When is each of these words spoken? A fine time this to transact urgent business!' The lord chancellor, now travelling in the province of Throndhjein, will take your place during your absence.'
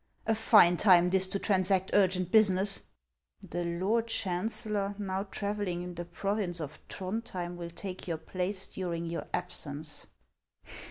A 0.25 0.33
fine 0.33 0.77
time 0.77 1.11
this 1.11 1.27
to 1.27 1.37
transact 1.37 1.91
urgent 1.93 2.31
business!' 2.31 2.79
The 3.51 3.63
lord 3.63 4.07
chancellor, 4.07 4.95
now 4.97 5.21
travelling 5.25 5.83
in 5.83 5.93
the 5.93 6.05
province 6.05 6.59
of 6.59 6.79
Throndhjein, 6.89 7.55
will 7.55 7.69
take 7.69 8.07
your 8.07 8.17
place 8.17 8.67
during 8.67 9.05
your 9.05 9.27
absence.' 9.31 10.07